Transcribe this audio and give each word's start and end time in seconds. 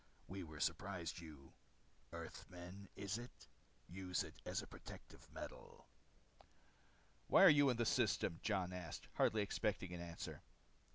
We 0.27 0.41
were 0.41 0.59
surprised 0.59 1.19
you 1.19 1.53
earthmen, 2.11 2.89
is 2.95 3.19
it? 3.19 3.47
use 3.87 4.23
it 4.23 4.33
as 4.47 4.63
protective 4.67 5.29
metal." 5.31 5.85
"Why 7.27 7.43
are 7.43 7.49
you 7.49 7.69
in 7.69 7.77
this 7.77 7.89
system?" 7.89 8.39
Jon 8.41 8.73
asked, 8.73 9.09
hardly 9.17 9.43
expecting 9.43 9.93
an 9.93 10.01
answer. 10.01 10.41